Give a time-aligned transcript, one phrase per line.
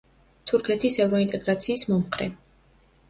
[0.51, 2.31] თურქეთის ევროინტეგრაციის მომხრე.